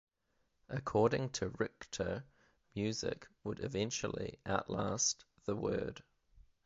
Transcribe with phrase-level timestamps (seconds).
[0.67, 2.23] According to Richter,
[2.73, 6.01] music would eventually 'outlast' the word.